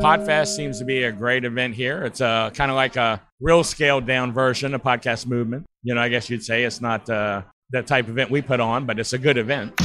Podfest 0.00 0.56
seems 0.56 0.78
to 0.78 0.86
be 0.86 1.02
a 1.02 1.12
great 1.12 1.44
event 1.44 1.74
here. 1.74 2.02
It's 2.04 2.22
a 2.22 2.50
kind 2.54 2.70
of 2.70 2.74
like 2.74 2.96
a 2.96 3.20
real 3.38 3.62
scaled 3.62 4.06
down 4.06 4.32
version 4.32 4.74
of 4.74 4.82
podcast 4.82 5.26
movement. 5.26 5.66
You 5.82 5.94
know, 5.94 6.00
I 6.00 6.08
guess 6.08 6.30
you'd 6.30 6.42
say 6.42 6.64
it's 6.64 6.80
not 6.80 7.10
uh, 7.10 7.42
the 7.68 7.82
type 7.82 8.06
of 8.06 8.12
event 8.12 8.30
we 8.30 8.40
put 8.40 8.60
on, 8.60 8.86
but 8.86 8.98
it's 8.98 9.12
a 9.12 9.18
good 9.18 9.36
event. 9.36 9.78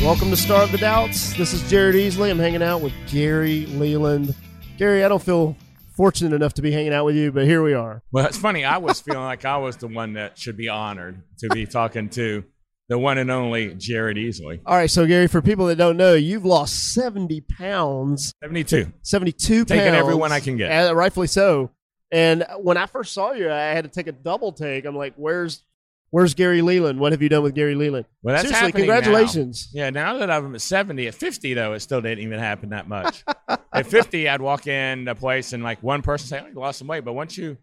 Welcome 0.00 0.30
to 0.30 0.36
Starve 0.36 0.70
the 0.70 0.78
Doubts. 0.78 1.36
This 1.36 1.52
is 1.52 1.68
Jared 1.68 1.96
Easley. 1.96 2.30
I'm 2.30 2.38
hanging 2.38 2.62
out 2.62 2.80
with 2.80 2.92
Gary 3.08 3.66
Leland. 3.66 4.36
Gary, 4.78 5.04
I 5.04 5.08
don't 5.08 5.20
feel 5.20 5.56
fortunate 5.96 6.32
enough 6.32 6.54
to 6.54 6.62
be 6.62 6.70
hanging 6.70 6.92
out 6.94 7.06
with 7.06 7.16
you, 7.16 7.32
but 7.32 7.44
here 7.44 7.64
we 7.64 7.74
are. 7.74 8.04
Well, 8.12 8.24
it's 8.24 8.38
funny. 8.38 8.64
I 8.64 8.78
was 8.78 9.00
feeling 9.00 9.24
like 9.24 9.44
I 9.44 9.56
was 9.56 9.78
the 9.78 9.88
one 9.88 10.12
that 10.12 10.38
should 10.38 10.56
be 10.56 10.68
honored 10.68 11.20
to 11.40 11.48
be 11.48 11.66
talking 11.66 12.08
to 12.10 12.44
the 12.88 12.98
one 12.98 13.18
and 13.18 13.30
only 13.30 13.74
Jared 13.74 14.16
Easley. 14.16 14.60
All 14.66 14.76
right, 14.76 14.90
so 14.90 15.06
Gary, 15.06 15.26
for 15.26 15.40
people 15.40 15.66
that 15.66 15.76
don't 15.76 15.96
know, 15.96 16.14
you've 16.14 16.44
lost 16.44 16.92
70 16.92 17.40
pounds, 17.42 18.34
72. 18.42 18.92
72 19.02 19.64
Taking 19.64 19.84
pounds. 19.84 19.96
everyone 19.96 20.32
I 20.32 20.40
can 20.40 20.56
get. 20.56 20.70
Uh, 20.90 20.94
rightfully 20.94 21.26
so. 21.26 21.70
And 22.10 22.44
when 22.58 22.76
I 22.76 22.86
first 22.86 23.14
saw 23.14 23.32
you, 23.32 23.50
I 23.50 23.58
had 23.70 23.84
to 23.84 23.90
take 23.90 24.06
a 24.06 24.12
double 24.12 24.52
take. 24.52 24.84
I'm 24.84 24.96
like, 24.96 25.14
where's 25.16 25.64
where's 26.10 26.34
Gary 26.34 26.60
Leland? 26.60 27.00
What 27.00 27.12
have 27.12 27.22
you 27.22 27.30
done 27.30 27.42
with 27.42 27.54
Gary 27.54 27.74
Leland? 27.74 28.04
Well, 28.22 28.34
that's 28.34 28.46
Seriously, 28.48 28.66
happening 28.66 28.86
congratulations. 28.86 29.70
now. 29.72 29.84
Yeah, 29.84 29.90
now 29.90 30.18
that 30.18 30.30
I'm 30.30 30.54
at 30.54 30.60
70, 30.60 31.08
at 31.08 31.14
50 31.14 31.54
though, 31.54 31.72
it 31.72 31.80
still 31.80 32.02
didn't 32.02 32.22
even 32.24 32.38
happen 32.38 32.68
that 32.70 32.86
much. 32.86 33.24
at 33.72 33.86
50, 33.86 34.28
I'd 34.28 34.42
walk 34.42 34.66
in 34.66 35.08
a 35.08 35.14
place 35.14 35.54
and 35.54 35.62
like 35.62 35.82
one 35.82 36.02
person 36.02 36.28
say, 36.28 36.40
"Oh, 36.44 36.48
you 36.48 36.54
lost 36.54 36.80
some 36.80 36.88
weight," 36.88 37.04
but 37.04 37.14
once 37.14 37.38
you, 37.38 37.56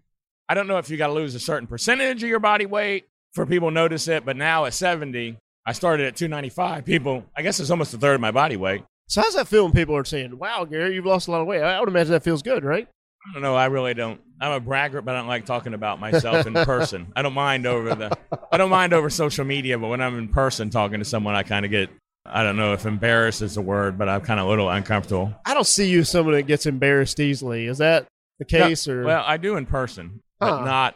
I 0.47 0.55
don't 0.55 0.65
know 0.65 0.79
if 0.79 0.89
you 0.89 0.97
got 0.97 1.07
to 1.07 1.13
lose 1.13 1.35
a 1.35 1.39
certain 1.39 1.67
percentage 1.67 2.23
of 2.23 2.29
your 2.29 2.39
body 2.39 2.65
weight 2.65 3.08
for 3.33 3.45
people 3.45 3.71
notice 3.71 4.07
it. 4.07 4.25
But 4.25 4.37
now 4.37 4.65
at 4.65 4.73
70, 4.73 5.37
I 5.65 5.71
started 5.73 6.07
at 6.07 6.15
295. 6.15 6.85
People, 6.85 7.25
I 7.35 7.41
guess 7.41 7.59
it's 7.59 7.69
almost 7.69 7.93
a 7.93 7.97
third 7.97 8.15
of 8.15 8.21
my 8.21 8.31
body 8.31 8.57
weight. 8.57 8.83
So 9.07 9.21
how's 9.21 9.35
that 9.35 9.47
feel 9.47 9.63
when 9.63 9.73
people 9.73 9.95
are 9.95 10.05
saying, 10.05 10.37
wow, 10.37 10.65
Gary, 10.65 10.93
you've 10.95 11.05
lost 11.05 11.27
a 11.27 11.31
lot 11.31 11.41
of 11.41 11.47
weight? 11.47 11.61
I 11.61 11.79
would 11.79 11.89
imagine 11.89 12.11
that 12.11 12.23
feels 12.23 12.41
good, 12.43 12.63
right? 12.63 12.87
I 12.87 13.33
don't 13.33 13.41
know. 13.41 13.55
I 13.55 13.65
really 13.65 13.93
don't. 13.93 14.21
I'm 14.39 14.53
a 14.53 14.59
braggart, 14.59 15.03
but 15.03 15.15
I 15.15 15.19
don't 15.19 15.27
like 15.27 15.45
talking 15.45 15.73
about 15.73 15.99
myself 15.99 16.47
in 16.47 16.53
person. 16.53 17.11
I 17.15 17.21
don't 17.21 17.33
mind 17.33 17.65
over 17.65 17.93
the. 17.93 18.17
I 18.51 18.57
don't 18.57 18.69
mind 18.69 18.93
over 18.93 19.09
social 19.09 19.43
media, 19.45 19.77
but 19.77 19.89
when 19.89 19.99
I'm 19.99 20.17
in 20.17 20.29
person 20.29 20.69
talking 20.69 20.99
to 20.99 21.05
someone, 21.05 21.35
I 21.35 21.43
kind 21.43 21.65
of 21.65 21.71
get. 21.71 21.89
I 22.25 22.43
don't 22.43 22.55
know 22.55 22.73
if 22.73 22.85
embarrassed 22.85 23.41
is 23.41 23.55
the 23.55 23.61
word, 23.61 23.97
but 23.97 24.07
I'm 24.07 24.21
kind 24.21 24.39
of 24.39 24.45
a 24.45 24.49
little 24.49 24.69
uncomfortable. 24.69 25.33
I 25.45 25.53
don't 25.53 25.67
see 25.67 25.89
you 25.89 26.01
as 26.01 26.09
someone 26.09 26.35
that 26.35 26.43
gets 26.43 26.65
embarrassed 26.65 27.19
easily. 27.19 27.65
Is 27.65 27.79
that 27.79 28.05
the 28.37 28.45
case? 28.45 28.87
or 28.87 29.03
Well, 29.03 29.23
I 29.25 29.37
do 29.37 29.57
in 29.57 29.65
person, 29.65 30.21
but 30.39 30.59
Huh. 30.59 30.65
not 30.65 30.95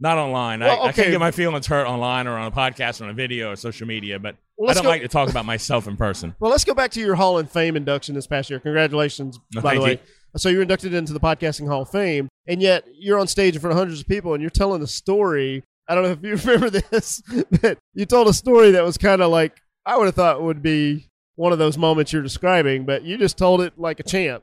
not 0.00 0.18
online. 0.18 0.60
Well, 0.60 0.70
I, 0.82 0.86
I 0.86 0.88
okay. 0.90 1.02
can 1.04 1.10
get 1.12 1.20
my 1.20 1.30
feelings 1.30 1.66
hurt 1.66 1.86
online 1.86 2.26
or 2.26 2.36
on 2.36 2.46
a 2.46 2.50
podcast, 2.50 3.00
or 3.00 3.04
on 3.04 3.10
a 3.10 3.14
video, 3.14 3.52
or 3.52 3.56
social 3.56 3.86
media, 3.86 4.18
but 4.18 4.36
Well, 4.56 4.70
I 4.70 4.74
don't 4.74 4.82
go- 4.82 4.88
like 4.90 5.02
to 5.02 5.08
talk 5.08 5.28
about 5.30 5.44
myself 5.44 5.86
in 5.86 5.96
person. 5.96 6.34
Well, 6.38 6.50
let's 6.50 6.64
go 6.64 6.74
back 6.74 6.90
to 6.92 7.00
your 7.00 7.14
Hall 7.14 7.38
of 7.38 7.50
Fame 7.50 7.76
induction 7.76 8.14
this 8.14 8.26
past 8.26 8.50
year. 8.50 8.60
Congratulations, 8.60 9.38
No, 9.54 9.60
by 9.62 9.74
the 9.74 9.80
way. 9.80 9.90
you. 9.92 9.98
So 10.36 10.48
you're 10.50 10.62
inducted 10.62 10.92
into 10.92 11.12
the 11.14 11.20
Podcasting 11.20 11.66
Hall 11.66 11.82
of 11.82 11.90
Fame, 11.90 12.28
and 12.46 12.60
yet 12.60 12.84
you're 12.92 13.18
on 13.18 13.26
stage 13.26 13.54
in 13.54 13.60
front 13.60 13.72
of 13.72 13.78
hundreds 13.78 14.00
of 14.00 14.06
people, 14.08 14.34
and 14.34 14.42
you're 14.42 14.50
telling 14.50 14.82
a 14.82 14.86
story. 14.86 15.62
I 15.88 15.94
don't 15.94 16.04
know 16.04 16.10
if 16.10 16.22
you 16.22 16.36
remember 16.50 16.68
this, 16.70 17.22
but 17.62 17.78
you 17.94 18.04
told 18.04 18.28
a 18.28 18.34
story 18.34 18.72
that 18.72 18.84
was 18.84 18.98
kind 18.98 19.22
of 19.22 19.30
like 19.30 19.56
I 19.86 19.96
would 19.96 20.06
have 20.06 20.14
thought 20.14 20.42
would 20.42 20.60
be 20.62 21.08
one 21.36 21.52
of 21.52 21.58
those 21.58 21.78
moments 21.78 22.12
you're 22.12 22.22
describing, 22.22 22.84
but 22.84 23.02
you 23.02 23.16
just 23.16 23.38
told 23.38 23.60
it 23.62 23.78
like 23.78 24.00
a 24.00 24.02
champ. 24.02 24.42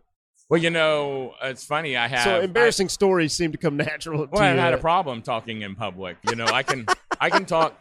Well, 0.53 0.61
you 0.61 0.69
know, 0.69 1.33
it's 1.41 1.65
funny. 1.65 1.97
I 1.97 2.07
have 2.07 2.25
so 2.25 2.35
I- 2.35 2.43
embarrassing 2.43 2.89
stories 2.89 3.33
seem 3.33 3.53
to 3.53 3.57
come 3.57 3.75
natural. 3.89 4.27
Well, 4.31 4.39
I've 4.43 4.53
you. 4.53 4.61
had 4.61 4.75
a 4.75 4.77
problem 4.77 5.23
talking 5.23 5.63
in 5.63 5.73
public. 5.73 6.17
You 6.29 6.35
know, 6.35 6.45
I 6.45 6.61
can 6.61 6.85
I 7.19 7.31
can 7.31 7.47
talk 7.47 7.75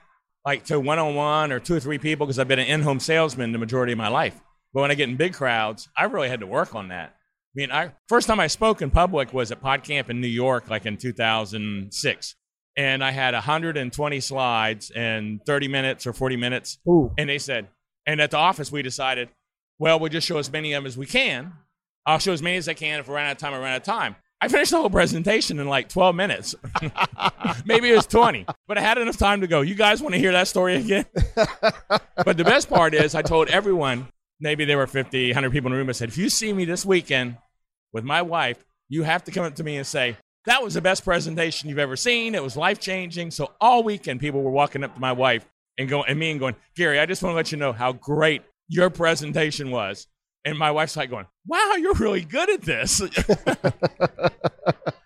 like 0.47 0.65
to 0.65 0.81
one 0.81 0.99
on 0.99 1.15
one 1.15 1.53
or 1.53 1.61
two 1.61 1.75
or 1.75 1.81
three 1.81 1.99
people 1.99 2.25
because 2.25 2.39
I've 2.39 2.49
been 2.49 2.59
an 2.59 2.67
in 2.67 2.81
home 2.81 2.99
salesman 2.99 3.53
the 3.53 3.59
majority 3.59 3.93
of 3.93 3.99
my 3.99 4.09
life. 4.09 4.41
But 4.73 4.81
when 4.81 4.91
I 4.91 4.95
get 4.95 5.11
in 5.11 5.17
big 5.17 5.35
crowds, 5.35 5.91
I 5.95 6.05
really 6.05 6.31
had 6.31 6.41
to 6.41 6.47
work 6.47 6.75
on 6.75 6.89
that. 6.89 7.11
I 7.11 7.53
mean, 7.57 7.71
I 7.71 7.93
first 8.09 8.27
time 8.27 8.41
I 8.41 8.47
spoke 8.47 8.81
in 8.81 8.91
public 8.91 9.35
was 9.35 9.53
at 9.53 9.61
PodCamp 9.61 10.09
in 10.09 10.23
New 10.23 10.27
York, 10.27 10.71
like 10.71 10.87
in 10.87 10.97
2006, 10.97 12.35
and 12.79 13.05
I 13.05 13.11
had 13.11 13.35
120 13.35 14.21
slides 14.21 14.91
in 14.91 15.43
30 15.45 15.69
minutes 15.69 16.07
or 16.07 16.15
40 16.15 16.37
minutes, 16.37 16.79
Ooh. 16.89 17.13
and 17.19 17.29
they 17.29 17.37
said, 17.37 17.69
and 18.07 18.19
at 18.19 18.31
the 18.31 18.39
office 18.39 18.73
we 18.73 18.81
decided, 18.81 19.29
well, 19.79 19.99
we'll 19.99 20.09
just 20.09 20.27
show 20.27 20.39
as 20.39 20.51
many 20.51 20.73
of 20.73 20.83
them 20.83 20.87
as 20.87 20.97
we 20.97 21.05
can. 21.05 21.53
I'll 22.07 22.19
show 22.19 22.33
as 22.33 22.43
many 22.43 22.57
as 22.57 22.69
I 22.69 22.75
can. 22.75 23.01
If 23.01 23.09
we 23.09 23.15
run 23.15 23.27
out 23.27 23.33
of 23.33 23.39
time, 23.39 23.55
I 23.55 23.59
run 23.59 23.73
out 23.73 23.77
of 23.77 23.83
time. 23.83 24.17
I 24.41 24.49
finished 24.49 24.73
the 24.73 24.79
whole 24.79 24.91
presentation 24.91 25.61
in 25.61 25.69
like 25.69 25.89
12 25.89 26.17
minutes. 26.17 26.55
Maybe 27.65 27.91
it 27.91 27.95
was 27.95 28.07
20, 28.07 28.45
but 28.67 28.77
I 28.77 28.81
had 28.81 28.99
enough 28.99 29.17
time 29.17 29.41
to 29.43 29.47
go. 29.47 29.61
You 29.61 29.77
guys 29.77 30.03
want 30.03 30.15
to 30.15 30.19
hear 30.19 30.33
that 30.33 30.49
story 30.49 30.75
again? 30.75 31.07
but 32.17 32.37
the 32.37 32.43
best 32.45 32.69
part 32.69 32.93
is, 32.93 33.15
I 33.15 33.23
told 33.23 33.49
everyone, 33.49 34.09
maybe 34.41 34.65
there 34.65 34.79
were 34.79 34.89
50, 34.89 35.29
100 35.29 35.53
people 35.53 35.69
in 35.69 35.73
the 35.75 35.79
room. 35.79 35.89
I 35.89 35.93
said, 35.93 36.09
if 36.09 36.19
you 36.19 36.29
see 36.29 36.53
me 36.53 36.65
this 36.65 36.85
weekend 36.85 37.37
with 37.93 38.03
my 38.03 38.21
wife, 38.21 38.65
you 38.89 39.05
have 39.05 39.23
to 39.25 39.31
come 39.31 39.45
up 39.45 39.55
to 39.55 39.63
me 39.63 39.77
and 39.77 39.87
say, 39.87 40.17
that 40.47 40.61
was 40.61 40.75
the 40.75 40.81
best 40.81 41.05
presentation 41.05 41.69
you've 41.69 41.79
ever 41.79 41.95
seen. 41.95 42.35
It 42.35 42.43
was 42.43 42.57
life 42.57 42.81
changing. 42.81 43.31
So 43.31 43.53
all 43.61 43.85
weekend, 43.85 44.19
people 44.19 44.43
were 44.43 44.51
walking 44.51 44.83
up 44.83 44.93
to 44.95 45.01
my 45.01 45.13
wife 45.13 45.47
and 45.79 45.89
going, 45.89 46.07
and 46.09 46.19
me 46.19 46.33
and 46.33 46.41
going, 46.41 46.57
Gary, 46.75 46.99
I 46.99 47.07
just 47.07 47.23
want 47.23 47.33
to 47.33 47.37
let 47.37 47.53
you 47.53 47.59
know 47.59 47.73
how 47.73 47.93
great 47.93 48.43
your 48.69 48.91
presentation 48.91 49.71
was. 49.71 50.09
And 50.45 50.59
my 50.59 50.71
wife's 50.73 50.97
like 50.97 51.11
going, 51.11 51.27
wow, 51.47 51.75
you're 51.79 51.95
really 51.95 52.23
good 52.23 52.51
at 52.51 52.63
this. 52.63 53.01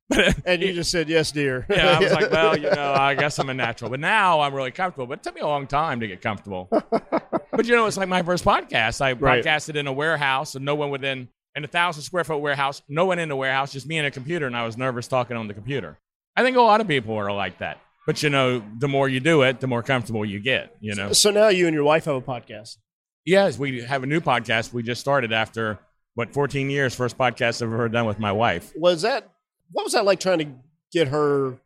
Uh, 0.08 0.32
and 0.46 0.62
you 0.62 0.72
just 0.72 0.90
said 0.90 1.08
yes, 1.08 1.32
dear. 1.32 1.66
yeah, 1.68 1.98
I 1.98 2.00
was 2.00 2.12
like, 2.12 2.30
well, 2.30 2.56
you 2.56 2.70
know, 2.70 2.92
I 2.94 3.14
guess 3.16 3.38
I'm 3.40 3.50
a 3.50 3.54
natural. 3.54 3.90
But 3.90 3.98
now 4.00 4.40
I'm 4.40 4.54
really 4.54 4.70
comfortable. 4.70 5.06
But 5.06 5.18
it 5.18 5.22
took 5.24 5.34
me 5.34 5.40
a 5.40 5.46
long 5.46 5.66
time 5.66 5.98
to 6.00 6.06
get 6.06 6.22
comfortable. 6.22 6.68
but 6.70 7.66
you 7.66 7.74
know, 7.74 7.86
it's 7.86 7.96
like 7.96 8.08
my 8.08 8.22
first 8.22 8.44
podcast. 8.44 9.00
I 9.00 9.12
Right. 9.12 9.44
podcasted 9.44 9.74
in 9.74 9.88
a 9.88 9.92
warehouse, 9.92 10.54
and 10.54 10.64
no 10.64 10.76
one 10.76 10.90
within 10.90 11.28
in 11.56 11.64
a 11.64 11.66
thousand 11.66 12.02
square 12.04 12.22
foot 12.22 12.38
warehouse, 12.38 12.82
no 12.88 13.04
one 13.04 13.18
in 13.18 13.28
the 13.28 13.36
warehouse, 13.36 13.72
just 13.72 13.86
me 13.88 13.98
and 13.98 14.06
a 14.06 14.10
computer, 14.12 14.46
and 14.46 14.56
I 14.56 14.64
was 14.64 14.76
nervous 14.76 15.08
talking 15.08 15.36
on 15.36 15.48
the 15.48 15.54
computer. 15.54 15.98
I 16.36 16.42
think 16.44 16.56
a 16.56 16.60
lot 16.62 16.80
of 16.80 16.86
people 16.86 17.14
are 17.16 17.32
like 17.32 17.58
that. 17.58 17.78
But 18.06 18.22
you 18.22 18.30
know, 18.30 18.62
the 18.78 18.88
more 18.88 19.08
you 19.08 19.18
do 19.20 19.42
it, 19.42 19.58
the 19.60 19.66
more 19.66 19.82
comfortable 19.82 20.24
you 20.24 20.38
get. 20.38 20.76
You 20.80 20.94
know. 20.94 21.12
so 21.12 21.30
now 21.32 21.48
you 21.48 21.66
and 21.66 21.74
your 21.74 21.84
wife 21.84 22.04
have 22.04 22.14
a 22.14 22.22
podcast. 22.22 22.76
Yes, 23.26 23.58
we 23.58 23.82
have 23.82 24.04
a 24.04 24.06
new 24.06 24.20
podcast. 24.20 24.72
We 24.72 24.84
just 24.84 25.00
started 25.00 25.32
after 25.32 25.80
what 26.14 26.32
14 26.32 26.70
years. 26.70 26.94
First 26.94 27.18
podcast 27.18 27.60
I've 27.60 27.72
ever 27.72 27.88
done 27.88 28.06
with 28.06 28.20
my 28.20 28.30
wife. 28.30 28.72
Was 28.76 29.02
that 29.02 29.28
what 29.72 29.82
was 29.82 29.94
that 29.94 30.04
like 30.04 30.20
trying 30.20 30.38
to 30.38 30.46
get 30.92 31.08
her 31.08 31.58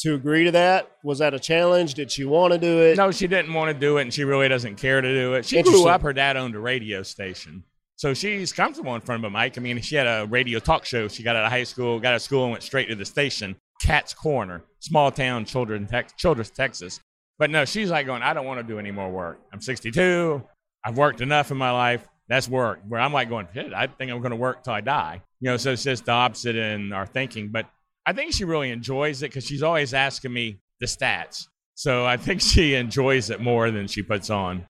to 0.00 0.14
agree 0.14 0.44
to 0.44 0.50
that? 0.50 0.90
Was 1.04 1.20
that 1.20 1.34
a 1.34 1.38
challenge? 1.38 1.94
Did 1.94 2.10
she 2.10 2.24
want 2.24 2.52
to 2.52 2.58
do 2.58 2.80
it? 2.82 2.96
No, 2.96 3.12
she 3.12 3.28
didn't 3.28 3.54
want 3.54 3.72
to 3.72 3.78
do 3.78 3.98
it, 3.98 4.02
and 4.02 4.12
she 4.12 4.24
really 4.24 4.48
doesn't 4.48 4.74
care 4.74 5.00
to 5.00 5.08
do 5.08 5.34
it. 5.34 5.44
She 5.44 5.62
grew 5.62 5.86
up. 5.86 6.02
Her 6.02 6.12
dad 6.12 6.36
owned 6.36 6.56
a 6.56 6.60
radio 6.60 7.04
station, 7.04 7.62
so 7.94 8.12
she's 8.12 8.52
comfortable 8.52 8.96
in 8.96 9.00
front 9.00 9.24
of 9.24 9.32
a 9.32 9.38
mic. 9.38 9.56
I 9.56 9.60
mean, 9.60 9.80
she 9.80 9.94
had 9.94 10.08
a 10.08 10.26
radio 10.26 10.58
talk 10.58 10.84
show. 10.84 11.06
She 11.06 11.22
got 11.22 11.36
out 11.36 11.44
of 11.44 11.52
high 11.52 11.62
school, 11.62 12.00
got 12.00 12.08
out 12.08 12.16
of 12.16 12.22
school, 12.22 12.42
and 12.42 12.50
went 12.50 12.64
straight 12.64 12.88
to 12.88 12.96
the 12.96 13.04
station. 13.04 13.54
Cat's 13.80 14.12
Corner, 14.14 14.64
small 14.80 15.12
town, 15.12 15.44
children, 15.44 15.86
Tex- 15.86 16.12
Childress, 16.14 16.50
Texas. 16.50 16.98
But 17.38 17.50
no, 17.50 17.64
she's 17.64 17.88
like 17.88 18.06
going, 18.06 18.22
I 18.22 18.34
don't 18.34 18.46
want 18.46 18.58
to 18.58 18.64
do 18.64 18.80
any 18.80 18.90
more 18.90 19.08
work. 19.08 19.38
I'm 19.52 19.60
62. 19.60 20.42
I've 20.84 20.96
worked 20.96 21.20
enough 21.20 21.50
in 21.50 21.56
my 21.56 21.70
life. 21.70 22.06
That's 22.28 22.48
work. 22.48 22.80
Where 22.86 23.00
I'm 23.00 23.12
like 23.12 23.28
going, 23.28 23.48
I 23.74 23.86
think 23.86 24.10
I'm 24.10 24.18
going 24.20 24.30
to 24.30 24.36
work 24.36 24.62
till 24.64 24.72
I 24.74 24.80
die. 24.80 25.22
You 25.40 25.50
know, 25.50 25.56
so 25.56 25.72
it's 25.72 25.82
just 25.82 26.04
the 26.06 26.12
opposite 26.12 26.56
in 26.56 26.92
our 26.92 27.06
thinking. 27.06 27.48
But 27.50 27.66
I 28.04 28.12
think 28.12 28.32
she 28.32 28.44
really 28.44 28.70
enjoys 28.70 29.22
it 29.22 29.30
because 29.30 29.44
she's 29.46 29.62
always 29.62 29.94
asking 29.94 30.32
me 30.32 30.60
the 30.80 30.86
stats. 30.86 31.46
So 31.74 32.04
I 32.04 32.16
think 32.16 32.40
she 32.40 32.74
enjoys 32.74 33.30
it 33.30 33.40
more 33.40 33.70
than 33.70 33.86
she 33.86 34.02
puts 34.02 34.30
on. 34.30 34.66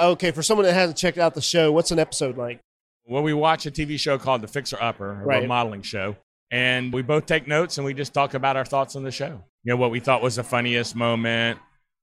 Okay, 0.00 0.30
for 0.30 0.42
someone 0.42 0.66
that 0.66 0.72
hasn't 0.72 0.98
checked 0.98 1.18
out 1.18 1.34
the 1.34 1.42
show, 1.42 1.72
what's 1.72 1.90
an 1.90 1.98
episode 1.98 2.36
like? 2.38 2.60
Well, 3.06 3.22
we 3.22 3.32
watch 3.34 3.66
a 3.66 3.70
TV 3.70 3.98
show 3.98 4.18
called 4.18 4.40
The 4.42 4.48
Fixer 4.48 4.78
Upper, 4.80 5.22
a 5.22 5.24
Right. 5.24 5.48
modeling 5.48 5.82
show, 5.82 6.16
and 6.50 6.92
we 6.92 7.02
both 7.02 7.26
take 7.26 7.48
notes 7.48 7.76
and 7.76 7.84
we 7.84 7.92
just 7.92 8.14
talk 8.14 8.34
about 8.34 8.56
our 8.56 8.64
thoughts 8.64 8.94
on 8.94 9.02
the 9.02 9.10
show. 9.10 9.42
You 9.64 9.72
know, 9.72 9.76
what 9.76 9.90
we 9.90 10.00
thought 10.00 10.22
was 10.22 10.36
the 10.36 10.44
funniest 10.44 10.94
moment, 10.94 11.58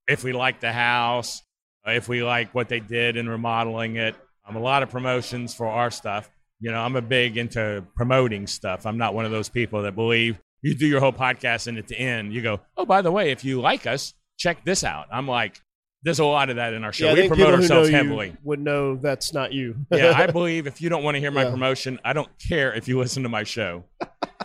if 0.08 0.24
we 0.24 0.34
liked 0.34 0.62
the 0.62 0.74
house, 0.74 1.42
if 1.88 2.08
we 2.10 2.24
like 2.24 2.54
what 2.54 2.70
they 2.70 2.80
did 2.80 3.18
in 3.18 3.28
remodeling 3.30 3.96
it. 3.96 4.16
I'm 4.46 4.56
um, 4.56 4.62
a 4.62 4.66
lot 4.66 4.84
of 4.84 4.90
promotions 4.90 5.54
for 5.54 5.68
our 5.68 5.92
stuff. 5.92 6.30
You 6.60 6.72
know, 6.72 6.80
I'm 6.80 6.96
a 6.96 7.02
big 7.02 7.38
into 7.38 7.84
promoting 7.96 8.48
stuff. 8.48 8.86
I'm 8.86 8.98
not 8.98 9.14
one 9.14 9.26
of 9.26 9.32
those 9.32 9.50
people 9.50 9.82
that 9.84 9.96
believe 9.96 10.40
you 10.62 10.74
do 10.74 10.88
your 10.88 11.00
whole 11.00 11.14
podcast 11.14 11.68
and 11.68 11.78
at 11.78 11.88
the 11.88 12.00
end 12.00 12.34
you 12.34 12.42
go, 12.42 12.60
oh, 12.78 12.86
by 12.86 13.02
the 13.02 13.12
way, 13.12 13.32
if 13.32 13.44
you 13.46 13.62
like 13.62 13.86
us, 13.86 14.14
check 14.38 14.64
this 14.66 14.84
out. 14.84 15.08
I'm 15.12 15.28
like, 15.28 15.62
there's 16.04 16.20
a 16.20 16.26
lot 16.26 16.50
of 16.50 16.56
that 16.56 16.74
in 16.74 16.84
our 16.84 16.94
show. 16.94 17.08
yeah, 17.08 17.14
we 17.14 17.28
promote 17.28 17.38
people 17.38 17.46
who 17.46 17.52
know 17.58 17.62
ourselves 17.64 17.90
heavily. 17.90 18.36
would 18.44 18.60
know 18.60 18.96
that's 18.96 19.34
not 19.34 19.52
you. 19.52 19.76
yeah, 19.92 20.14
I 20.16 20.28
believe 20.32 20.66
if 20.68 20.82
you 20.82 20.90
don't 20.90 21.04
want 21.04 21.16
to 21.16 21.20
hear 21.20 21.32
my 21.32 21.44
Yeah. 21.44 21.52
promotion, 21.52 22.00
I 22.06 22.14
don't 22.14 22.30
care 22.40 22.74
if 22.74 22.88
you 22.88 22.98
listen 22.98 23.24
to 23.24 23.30
my 23.30 23.44
show. 23.44 23.84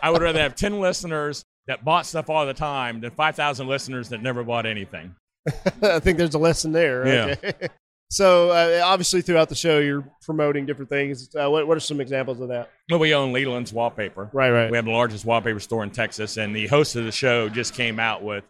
I 0.02 0.11
would 0.11 0.22
rather 0.22 0.40
have 0.40 0.55
10 0.55 0.81
listeners 0.81 1.44
that 1.69 1.84
bought 1.84 2.06
stuff 2.06 2.28
all 2.28 2.44
the 2.44 2.55
time 2.55 3.00
than 3.00 3.11
5,000 3.12 3.69
listeners 3.69 4.08
that 4.08 4.20
never 4.22 4.43
bought 4.43 4.67
anything. 4.67 5.14
I 5.83 5.99
think 5.99 6.19
there's 6.19 6.35
a 6.35 6.39
lesson 6.39 6.73
there. 6.73 7.06
Yeah. 7.06 7.35
Okay. 7.39 7.69
so 8.11 8.50
uh, 8.50 8.83
obviously, 8.85 9.23
throughout 9.23 9.49
the 9.49 9.55
show, 9.55 9.79
you're 9.79 10.05
promoting 10.23 10.67
different 10.67 10.89
things. 10.89 11.35
Uh, 11.35 11.50
what, 11.50 11.67
what 11.67 11.77
are 11.77 11.81
some 11.81 12.00
examples 12.00 12.41
of 12.41 12.49
that? 12.49 12.71
Well, 12.91 13.00
we 13.00 13.15
own 13.15 13.33
Leland's 13.33 13.73
Wallpaper. 13.73 14.31
Right, 14.33 14.50
right. 14.50 14.71
We 14.71 14.77
have 14.77 14.85
the 14.85 14.93
largest 14.93 15.25
wallpaper 15.25 15.61
store 15.61 15.83
in 15.83 15.91
Texas, 15.91 16.37
and 16.37 16.55
the 16.55 16.67
host 16.67 16.97
of 16.97 17.05
the 17.05 17.12
show 17.12 17.49
just 17.49 17.75
came 17.75 17.99
out 17.99 18.23
with 18.23 18.44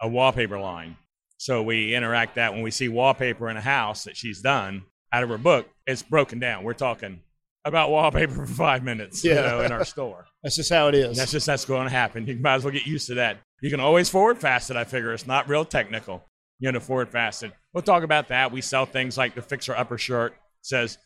a 0.00 0.08
wallpaper 0.08 0.58
line. 0.58 0.96
So 1.38 1.62
we 1.62 1.94
interact 1.94 2.34
that 2.34 2.52
when 2.52 2.62
we 2.62 2.70
see 2.70 2.88
wallpaper 2.88 3.48
in 3.48 3.56
a 3.56 3.62
house 3.62 4.04
that 4.04 4.16
she's 4.16 4.42
done 4.42 4.82
out 5.12 5.22
of 5.22 5.30
her 5.30 5.38
book, 5.38 5.68
it's 5.86 6.02
broken 6.02 6.38
down. 6.38 6.64
We're 6.64 6.74
talking 6.74 7.20
about 7.64 7.90
wallpaper 7.90 8.32
for 8.32 8.46
five 8.46 8.82
minutes, 8.82 9.24
you 9.24 9.34
know, 9.34 9.60
in 9.62 9.72
our 9.72 9.84
store. 9.84 10.26
That's 10.42 10.56
just 10.56 10.70
how 10.70 10.88
it 10.88 10.94
is. 10.94 11.16
That's 11.16 11.32
just 11.32 11.46
that's 11.46 11.66
going 11.66 11.84
to 11.84 11.90
happen. 11.90 12.26
You 12.26 12.36
might 12.36 12.54
as 12.54 12.64
well 12.64 12.72
get 12.72 12.86
used 12.86 13.08
to 13.08 13.14
that. 13.16 13.38
You 13.62 13.70
can 13.70 13.80
always 13.80 14.08
forward 14.08 14.38
fast 14.38 14.70
it. 14.70 14.76
I 14.76 14.84
figure 14.84 15.12
it's 15.12 15.26
not 15.26 15.48
real 15.48 15.64
technical. 15.64 16.24
You 16.58 16.72
know, 16.72 16.80
forward 16.80 17.08
fast 17.08 17.42
it. 17.42 17.52
We'll 17.72 17.82
talk 17.82 18.02
about 18.02 18.28
that. 18.28 18.52
We 18.52 18.60
sell 18.60 18.86
things 18.86 19.16
like 19.16 19.34
the 19.34 19.42
fixer 19.42 19.74
upper 19.74 19.98
shirt 19.98 20.34
says, 20.62 20.98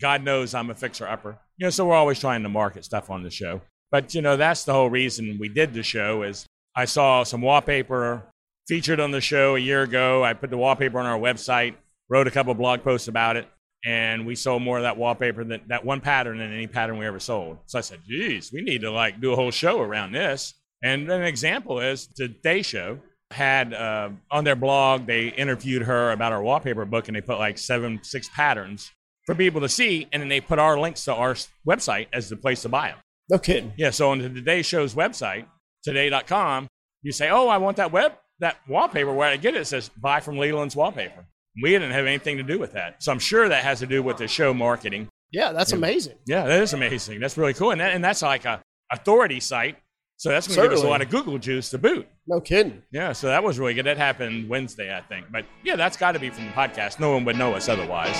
"God 0.00 0.22
knows 0.22 0.54
I'm 0.54 0.70
a 0.70 0.74
fixer 0.74 1.06
upper." 1.06 1.38
You 1.58 1.66
know, 1.66 1.70
so 1.70 1.86
we're 1.86 1.94
always 1.94 2.20
trying 2.20 2.42
to 2.42 2.48
market 2.48 2.84
stuff 2.84 3.10
on 3.10 3.22
the 3.22 3.30
show. 3.30 3.62
But 3.90 4.14
you 4.14 4.22
know, 4.22 4.36
that's 4.36 4.64
the 4.64 4.72
whole 4.72 4.90
reason 4.90 5.38
we 5.40 5.48
did 5.48 5.74
the 5.74 5.82
show. 5.82 6.22
Is 6.22 6.46
I 6.76 6.84
saw 6.84 7.24
some 7.24 7.42
wallpaper 7.42 8.22
featured 8.68 9.00
on 9.00 9.10
the 9.10 9.20
show 9.20 9.56
a 9.56 9.60
year 9.60 9.82
ago. 9.82 10.24
I 10.24 10.34
put 10.34 10.50
the 10.50 10.56
wallpaper 10.56 10.98
on 10.98 11.06
our 11.06 11.18
website, 11.18 11.74
wrote 12.08 12.26
a 12.26 12.30
couple 12.30 12.54
blog 12.54 12.82
posts 12.82 13.08
about 13.08 13.36
it, 13.36 13.48
and 13.84 14.26
we 14.26 14.34
sold 14.34 14.62
more 14.62 14.78
of 14.78 14.84
that 14.84 14.96
wallpaper 14.96 15.44
than 15.44 15.62
that 15.66 15.84
one 15.84 16.00
pattern 16.00 16.38
than 16.38 16.52
any 16.52 16.66
pattern 16.66 16.98
we 16.98 17.06
ever 17.06 17.20
sold. 17.20 17.58
So 17.66 17.78
I 17.78 17.82
said, 17.82 18.00
geez, 18.06 18.52
we 18.52 18.62
need 18.62 18.82
to 18.82 18.90
like 18.90 19.20
do 19.20 19.32
a 19.32 19.36
whole 19.36 19.50
show 19.50 19.80
around 19.80 20.12
this. 20.12 20.54
And 20.82 21.10
an 21.10 21.22
example 21.22 21.80
is 21.80 22.08
the 22.16 22.28
Day 22.28 22.62
Show 22.62 22.98
had 23.30 23.72
uh, 23.72 24.10
on 24.30 24.44
their 24.44 24.56
blog, 24.56 25.06
they 25.06 25.28
interviewed 25.28 25.82
her 25.82 26.10
about 26.12 26.32
our 26.32 26.42
wallpaper 26.42 26.84
book 26.84 27.08
and 27.08 27.16
they 27.16 27.20
put 27.22 27.38
like 27.38 27.56
seven, 27.56 28.00
six 28.02 28.28
patterns 28.34 28.90
for 29.24 29.34
people 29.34 29.60
to 29.62 29.68
see. 29.68 30.06
And 30.12 30.20
then 30.20 30.28
they 30.28 30.40
put 30.40 30.58
our 30.58 30.78
links 30.78 31.04
to 31.06 31.14
our 31.14 31.34
website 31.66 32.08
as 32.12 32.28
the 32.28 32.36
place 32.36 32.62
to 32.62 32.68
buy 32.68 32.88
them. 32.88 32.98
no 33.30 33.38
kidding. 33.38 33.72
Yeah. 33.78 33.90
So 33.90 34.10
on 34.10 34.18
the 34.18 34.28
Today 34.28 34.60
Show's 34.62 34.94
website, 34.94 35.46
today.com, 35.84 36.68
you 37.02 37.12
say, 37.12 37.30
oh, 37.30 37.48
I 37.48 37.56
want 37.58 37.76
that 37.78 37.90
web, 37.92 38.12
that 38.40 38.56
wallpaper. 38.68 39.12
Where 39.12 39.28
I 39.28 39.36
get 39.36 39.54
it, 39.54 39.60
it 39.62 39.64
says 39.66 39.88
buy 39.96 40.20
from 40.20 40.36
Leland's 40.38 40.76
wallpaper. 40.76 41.24
We 41.62 41.70
didn't 41.70 41.90
have 41.92 42.06
anything 42.06 42.36
to 42.38 42.42
do 42.42 42.58
with 42.58 42.72
that. 42.72 43.02
So 43.02 43.12
I'm 43.12 43.18
sure 43.18 43.48
that 43.48 43.62
has 43.64 43.80
to 43.80 43.86
do 43.86 44.02
with 44.02 44.16
the 44.18 44.28
show 44.28 44.54
marketing. 44.54 45.08
Yeah, 45.30 45.52
that's 45.52 45.72
Yeah. 45.72 45.78
amazing. 45.78 46.18
Yeah, 46.26 46.44
that 46.46 46.62
is 46.62 46.72
amazing. 46.72 47.20
That's 47.20 47.36
really 47.36 47.54
cool. 47.54 47.70
And, 47.70 47.80
that, 47.80 47.94
and 47.94 48.02
that's 48.04 48.22
like 48.22 48.44
a 48.44 48.60
authority 48.90 49.40
site. 49.40 49.76
So 50.22 50.28
that's 50.28 50.46
going 50.46 50.56
to 50.56 50.68
give 50.68 50.78
us 50.78 50.84
a 50.84 50.88
lot 50.88 51.02
of 51.02 51.10
Google 51.10 51.36
juice 51.36 51.70
to 51.70 51.78
boot. 51.78 52.06
No 52.28 52.40
kidding. 52.40 52.80
Yeah, 52.92 53.10
so 53.12 53.26
that 53.26 53.42
was 53.42 53.58
really 53.58 53.74
good. 53.74 53.86
That 53.86 53.96
happened 53.96 54.48
Wednesday, 54.48 54.96
I 54.96 55.00
think. 55.00 55.26
But 55.32 55.46
yeah, 55.64 55.74
that's 55.74 55.96
got 55.96 56.12
to 56.12 56.20
be 56.20 56.30
from 56.30 56.46
the 56.46 56.52
podcast. 56.52 57.00
No 57.00 57.10
one 57.10 57.24
would 57.24 57.36
know 57.36 57.54
us 57.54 57.68
otherwise. 57.68 58.16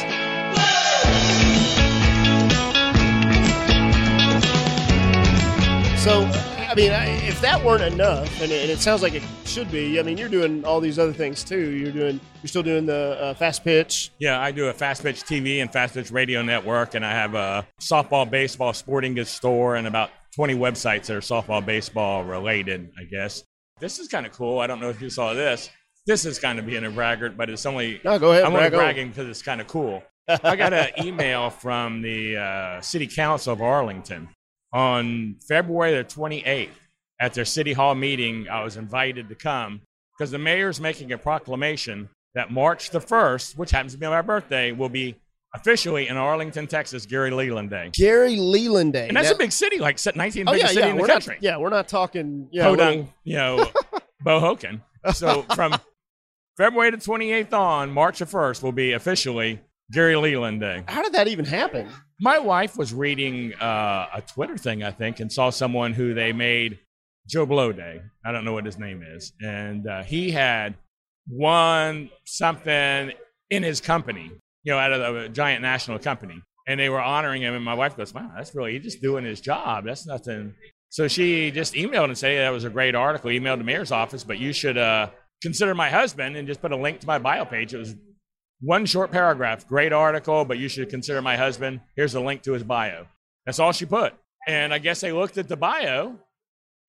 So, 6.03 6.25
I 6.25 6.75
mean, 6.75 6.91
if 7.23 7.41
that 7.41 7.63
weren't 7.65 7.85
enough, 7.85 8.43
and 8.43 8.51
it, 8.51 8.63
and 8.63 8.71
it 8.73 8.81
sounds 8.81 9.01
like 9.01 9.15
it 9.15 9.23
should 9.45 9.71
be, 9.71 10.01
I 10.01 10.03
mean, 10.03 10.19
you're 10.19 10.29
doing 10.29 10.65
all 10.65 10.81
these 10.81 10.99
other 10.99 11.13
things 11.13 11.45
too. 11.45 11.71
You're 11.71 11.93
doing, 11.93 12.19
you're 12.43 12.49
still 12.49 12.65
doing 12.65 12.85
the 12.85 13.17
uh, 13.21 13.35
fast 13.35 13.63
pitch. 13.63 14.11
Yeah, 14.19 14.41
I 14.41 14.51
do 14.51 14.67
a 14.67 14.73
Fast 14.73 15.05
Pitch 15.05 15.23
TV 15.23 15.63
and 15.63 15.73
Fast 15.73 15.95
Pitch 15.95 16.11
Radio 16.11 16.43
Network, 16.43 16.97
and 16.97 17.07
I 17.07 17.13
have 17.13 17.37
a 17.37 17.65
softball, 17.81 18.29
baseball, 18.29 18.73
sporting 18.73 19.15
goods 19.15 19.31
store, 19.31 19.77
and 19.77 19.87
about 19.87 20.11
20 20.35 20.55
websites 20.55 21.07
that 21.07 21.17
are 21.17 21.21
softball, 21.21 21.65
baseball 21.65 22.25
related, 22.25 22.91
I 22.99 23.05
guess. 23.05 23.45
This 23.81 23.99
is 23.99 24.09
kind 24.09 24.27
of 24.27 24.33
cool. 24.33 24.61
I 24.61 24.67
don't 24.67 24.81
know 24.81 24.89
if 24.89 25.01
you 25.03 25.11
saw 25.11 25.35
this. 25.35 25.71
This 26.07 26.25
is 26.25 26.39
kind 26.39 26.59
of 26.59 26.67
being 26.67 26.85
a 26.85 26.91
braggart, 26.91 27.37
but 27.37 27.51
it's 27.51 27.67
only 27.67 28.01
No, 28.05 28.19
go 28.19 28.33
ahead. 28.33 28.45
I'm 28.45 28.49
only 28.53 28.61
brag 28.61 28.75
on. 28.75 28.79
bragging 28.79 29.09
because 29.09 29.29
it's 29.29 29.43
kind 29.43 29.61
of 29.61 29.67
cool. 29.67 30.03
I 30.29 30.57
got 30.57 30.73
an 30.73 30.91
email 31.05 31.51
from 31.51 32.01
the 32.03 32.37
uh, 32.37 32.81
City 32.81 33.07
Council 33.07 33.53
of 33.53 33.61
Arlington 33.61 34.29
on 34.73 35.37
February 35.47 35.97
the 35.97 36.05
28th 36.05 36.71
at 37.21 37.35
their 37.35 37.45
City 37.45 37.73
Hall 37.73 37.95
meeting. 37.95 38.49
I 38.49 38.65
was 38.65 38.77
invited 38.77 39.29
to 39.29 39.35
come 39.35 39.83
because 40.17 40.31
the 40.31 40.39
mayor's 40.39 40.81
making 40.81 41.13
a 41.13 41.19
proclamation 41.19 42.09
that 42.35 42.51
March 42.51 42.91
the 42.91 43.01
1st, 43.01 43.57
which 43.59 43.71
happens 43.73 43.93
to 43.93 43.99
be 43.99 44.07
my 44.07 44.23
birthday, 44.23 44.73
will 44.73 44.89
be 44.89 45.17
officially 45.55 46.09
in 46.09 46.17
Arlington, 46.17 46.67
Texas, 46.67 47.07
Gary 47.07 47.31
Leland 47.31 47.71
Day. 47.71 47.91
Gary 47.93 48.37
Leland 48.37 48.93
Day. 48.93 49.09
And 49.09 49.17
that's 49.17 49.29
Now- 49.29 49.35
a 49.35 49.39
big 49.39 49.53
city, 49.53 49.79
like 49.79 49.97
19th 49.97 50.45
oh, 50.47 50.53
biggest 50.53 50.61
yeah, 50.61 50.67
city 50.67 50.79
yeah. 50.81 50.87
in 50.87 50.97
the 50.97 51.03
we're 51.03 51.09
country. 51.09 51.35
Not, 51.35 51.43
yeah, 51.43 51.57
we're 51.59 51.71
not 51.71 51.89
talking. 51.89 52.49
Yeah, 52.51 52.65
Podunk, 52.65 53.11
you 53.25 53.37
know, 53.37 53.71
Bohoken. 54.25 54.81
So 55.15 55.43
from 55.55 55.75
February 56.57 56.91
the 56.91 56.97
28th 56.97 57.53
on, 57.53 57.91
March 57.91 58.21
the 58.21 58.27
1st 58.27 58.63
will 58.63 58.73
be 58.73 58.93
officially 58.93 59.61
Gary 59.93 60.17
Leland 60.17 60.61
Day. 60.61 60.85
How 60.89 61.03
did 61.03 61.13
that 61.13 61.29
even 61.29 61.45
happen? 61.45 61.89
My 62.21 62.39
wife 62.39 62.77
was 62.77 62.95
reading 62.95 63.53
uh, 63.55 64.09
a 64.15 64.23
Twitter 64.23 64.57
thing, 64.57 64.83
I 64.83 64.91
think, 64.91 65.21
and 65.21 65.31
saw 65.31 65.51
someone 65.51 65.93
who 65.93 66.15
they 66.15 66.33
made 66.33 66.79
Joe 67.27 67.47
Blow 67.47 67.73
Day. 67.73 68.01
I 68.25 68.33
don't 68.33 68.45
know 68.45 68.53
what 68.53 68.65
his 68.65 68.79
name 68.79 69.03
is. 69.03 69.33
And 69.41 69.87
uh, 69.87 70.03
he 70.03 70.31
had 70.31 70.75
won 71.29 72.11
something 72.25 73.13
in 73.51 73.63
his 73.63 73.81
company, 73.81 74.31
you 74.63 74.73
know, 74.73 74.79
out 74.79 74.93
of 74.93 75.17
a 75.17 75.29
giant 75.29 75.63
national 75.63 75.99
company. 75.99 76.43
And 76.67 76.79
they 76.79 76.89
were 76.89 77.01
honoring 77.01 77.43
him. 77.43 77.55
And 77.55 77.65
my 77.65 77.75
wife 77.75 77.97
goes, 77.97 78.15
wow, 78.15 78.31
that's 78.37 78.55
really, 78.55 78.75
he's 78.75 78.85
just 78.85 79.03
doing 79.03 79.25
his 79.25 79.41
job. 79.41 79.85
That's 79.85 80.07
nothing. 80.07 80.55
So 80.91 81.09
she 81.09 81.51
just 81.51 81.75
emailed 81.75 82.05
and 82.05 82.19
said, 82.19 82.39
that 82.39 82.51
was 82.51 82.65
a 82.65 82.71
great 82.71 82.95
article. 82.95 83.31
Emailed 83.31 83.59
the 83.59 83.65
mayor's 83.65 83.91
office, 83.91 84.23
but 84.23 84.39
you 84.39 84.53
should 84.53 84.79
uh, 84.79 85.09
consider 85.43 85.75
my 85.75 85.91
husband 85.91 86.37
and 86.37 86.47
just 86.47 86.61
put 86.61 86.71
a 86.71 86.77
link 86.77 87.01
to 87.01 87.07
my 87.07 87.19
bio 87.19 87.45
page. 87.45 87.75
It 87.75 87.79
was 87.79 87.97
one 88.61 88.87
short 88.87 89.11
paragraph. 89.11 89.67
Great 89.67 89.93
article, 89.93 90.45
but 90.45 90.59
you 90.59 90.69
should 90.69 90.89
consider 90.89 91.21
my 91.21 91.37
husband. 91.37 91.81
Here's 91.97 92.15
a 92.15 92.21
link 92.21 92.43
to 92.43 92.53
his 92.53 92.63
bio. 92.63 93.07
That's 93.45 93.59
all 93.59 93.73
she 93.73 93.87
put. 93.87 94.15
And 94.47 94.73
I 94.73 94.79
guess 94.79 95.01
they 95.01 95.13
looked 95.13 95.39
at 95.39 95.49
the 95.49 95.57
bio 95.57 96.17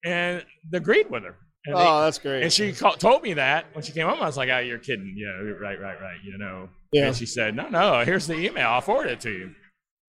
and 0.04 0.44
agreed 0.72 1.10
with 1.10 1.24
her. 1.24 1.36
And, 1.66 1.76
they- 1.76 1.80
Oh, 1.80 2.02
that's 2.02 2.18
great. 2.18 2.42
and 2.42 2.52
she 2.52 2.72
called, 2.72 3.00
told 3.00 3.22
me 3.22 3.34
that 3.34 3.66
when 3.74 3.82
she 3.82 3.92
came 3.92 4.06
home. 4.06 4.20
I 4.20 4.26
was 4.26 4.36
like, 4.36 4.50
"Oh, 4.50 4.58
you're 4.58 4.78
kidding? 4.78 5.14
Yeah, 5.16 5.28
right, 5.60 5.80
right, 5.80 6.00
right. 6.00 6.18
You 6.22 6.36
know." 6.38 6.68
Yeah. 6.92 7.06
And 7.06 7.16
she 7.16 7.26
said, 7.26 7.56
"No, 7.56 7.68
no. 7.68 8.04
Here's 8.04 8.26
the 8.26 8.34
email. 8.38 8.68
I'll 8.68 8.80
forward 8.80 9.06
it 9.08 9.20
to 9.20 9.30
you." 9.30 9.50